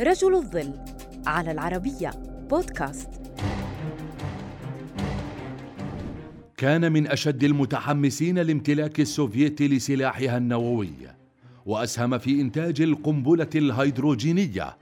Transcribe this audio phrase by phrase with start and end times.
[0.00, 0.72] رجل الظل
[1.26, 2.10] على العربية
[2.50, 3.08] بودكاست
[6.56, 10.92] كان من أشد المتحمسين لامتلاك السوفييت لسلاحها النووي
[11.66, 14.76] وأسهم في إنتاج القنبلة الهيدروجينية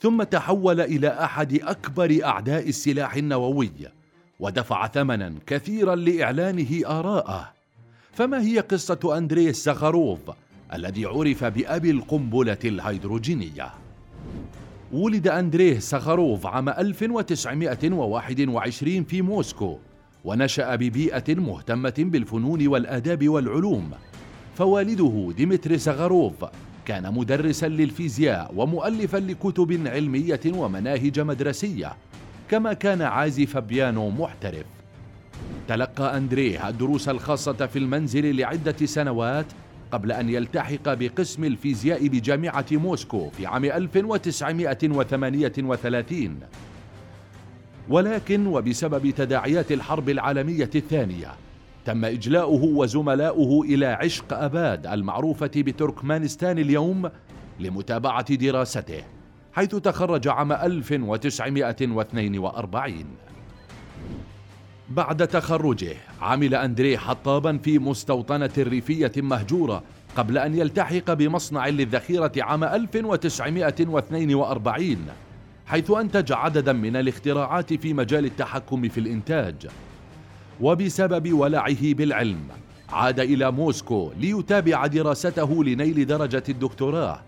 [0.00, 3.72] ثم تحول إلى أحد أكبر أعداء السلاح النووي
[4.40, 7.52] ودفع ثمنا كثيرا لإعلانه آراءه
[8.12, 10.20] فما هي قصة أندري ساخاروف
[10.74, 13.89] الذي عرف بأبي القنبلة الهيدروجينية؟
[14.92, 19.78] ولد أندريه ساخاروف عام 1921 في موسكو
[20.24, 23.90] ونشأ ببيئة مهتمة بالفنون والآداب والعلوم.
[24.54, 26.44] فوالده ديمتري ساخاروف
[26.86, 31.92] كان مدرسا للفيزياء ومؤلفا لكتب علمية ومناهج مدرسية
[32.50, 34.66] كما كان عازف بيانو محترف.
[35.68, 39.46] تلقى أندريه الدروس الخاصة في المنزل لعدة سنوات
[39.92, 46.38] قبل أن يلتحق بقسم الفيزياء بجامعة موسكو في عام 1938
[47.88, 51.28] ولكن وبسبب تداعيات الحرب العالمية الثانية
[51.84, 57.10] تم إجلاؤه وزملاؤه إلى عشق أباد المعروفة بتركمانستان اليوم
[57.60, 59.02] لمتابعة دراسته
[59.52, 63.04] حيث تخرج عام 1942
[64.90, 69.82] بعد تخرجه عمل أندريه حطابا في مستوطنة ريفية مهجورة
[70.16, 74.96] قبل أن يلتحق بمصنع للذخيرة عام 1942
[75.66, 79.66] حيث أنتج عددا من الاختراعات في مجال التحكم في الإنتاج.
[80.60, 82.40] وبسبب ولعه بالعلم
[82.88, 87.22] عاد إلى موسكو ليتابع دراسته لنيل درجة الدكتوراه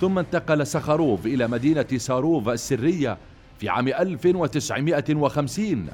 [0.00, 3.18] ثم انتقل سخروف إلى مدينة ساروف السرية
[3.58, 5.86] في عام 1950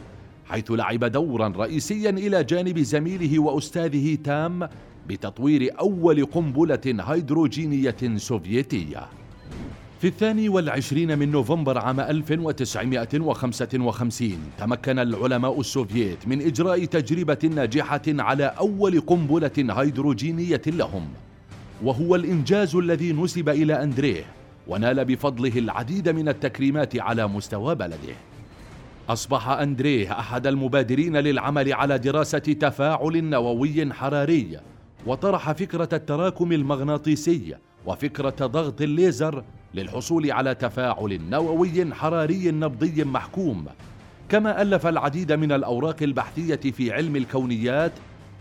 [0.44, 4.68] حيث لعب دورا رئيسيا إلى جانب زميله وأستاذه تام
[5.08, 9.06] بتطوير أول قنبلة هيدروجينية سوفيتية.
[10.00, 18.44] في الثاني والعشرين من نوفمبر عام 1955 تمكن العلماء السوفييت من إجراء تجربة ناجحة على
[18.44, 21.08] أول قنبلة هيدروجينية لهم
[21.82, 24.24] وهو الإنجاز الذي نسب إلى أندريه
[24.66, 28.14] ونال بفضله العديد من التكريمات على مستوى بلده.
[29.08, 34.60] أصبح أندريه أحد المبادرين للعمل على دراسة تفاعل نووي حراري
[35.06, 37.54] وطرح فكرة التراكم المغناطيسي
[37.86, 39.44] وفكرة ضغط الليزر
[39.74, 43.66] للحصول على تفاعل نووي حراري نبضي محكوم.
[44.28, 47.92] كما ألف العديد من الأوراق البحثية في علم الكونيات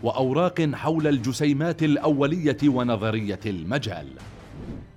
[0.02, 4.06] وأوراق حول الجسيمات الأولية ونظرية المجال.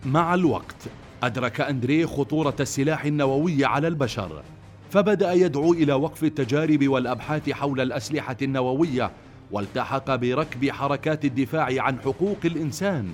[0.06, 0.88] مع الوقت
[1.24, 4.44] أدرك أندريه خطورة السلاح النووي على البشر.
[4.90, 9.12] فبدأ يدعو إلى وقف التجارب والأبحاث حول الأسلحة النووية
[9.52, 13.14] والتحق بركب حركات الدفاع عن حقوق الإنسان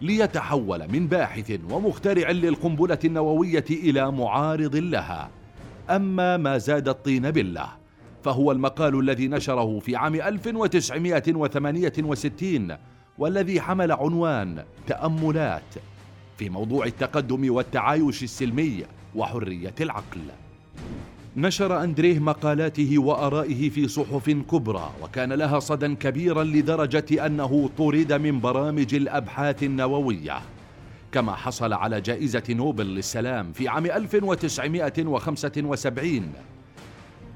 [0.00, 5.30] ليتحول من باحث ومخترع للقنبلة النووية إلى معارض لها.
[5.90, 7.68] أما ما زاد الطين بالله
[8.22, 12.76] فهو المقال الذي نشره في عام 1968
[13.18, 15.74] والذي حمل عنوان تأملات
[16.36, 18.84] في موضوع التقدم والتعايش السلمي
[19.14, 20.20] وحرية العقل.
[21.36, 28.40] نشر أندريه مقالاته وآرائه في صحف كبرى وكان لها صدى كبيرا لدرجة أنه طرد من
[28.40, 30.38] برامج الأبحاث النووية.
[31.12, 36.32] كما حصل على جائزة نوبل للسلام في عام 1975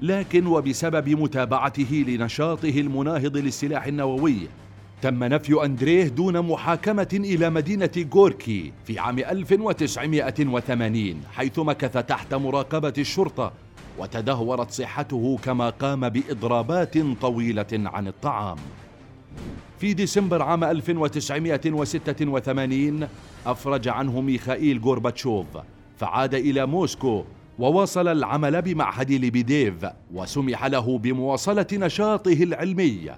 [0.03, 4.37] لكن وبسبب متابعته لنشاطه المناهض للسلاح النووي
[5.03, 12.93] تم نفي أندريه دون محاكمة إلى مدينة غوركي في عام 1980 حيث مكث تحت مراقبة
[12.99, 13.53] الشرطة
[13.99, 18.57] وتدهورت صحته كما قام بإضرابات طويلة عن الطعام.
[19.79, 23.09] في ديسمبر عام 1986
[23.47, 25.47] أفرج عنه ميخائيل غورباتشوف
[25.97, 27.25] فعاد إلى موسكو
[27.59, 29.75] وواصل العمل بمعهد ليبيديف
[30.15, 33.11] وسمح له بمواصلة نشاطه العلمي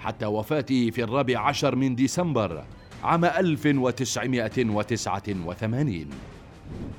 [0.00, 2.64] حتى وفاته في الرابع عشر من ديسمبر
[3.04, 6.06] عام 1989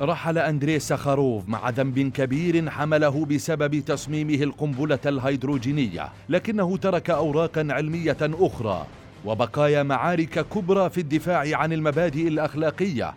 [0.01, 8.17] رحل أندري ساخاروف مع ذنب كبير حمله بسبب تصميمه القنبلة الهيدروجينية لكنه ترك أوراقا علمية
[8.21, 8.85] أخرى
[9.25, 13.13] وبقايا معارك كبرى في الدفاع عن المبادئ الأخلاقية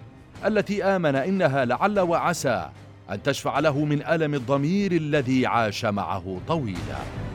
[0.46, 2.68] التي آمن إنها لعل وعسى
[3.10, 7.31] أن تشفع له من ألم الضمير الذي عاش معه طويلاً.